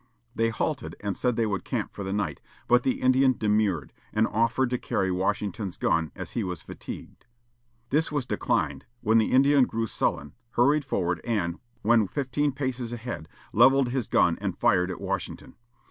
[0.33, 4.25] They halted, and said they would camp for the night, but the Indian demurred, and
[4.25, 7.27] offered to carry Washington's gun, as he was fatigued.
[7.91, 13.29] This was declined, when the Indian grew sullen, hurried forward, and, when fifteen paces ahead,
[13.53, 15.53] levelled his gun and fired at Washington.